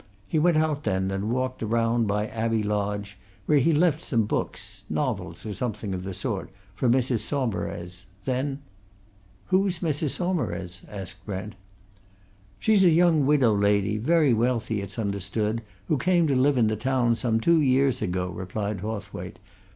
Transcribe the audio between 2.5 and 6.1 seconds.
Lodge, where he left some books novels, or something of